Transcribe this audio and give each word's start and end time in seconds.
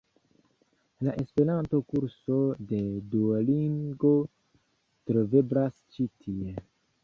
La 1.07 1.11
Esperanto-kurso 1.23 2.39
de 2.73 2.81
Duolingo 3.13 4.15
troveblas 5.11 5.81
ĉi 5.95 6.11
tie. 6.19 6.61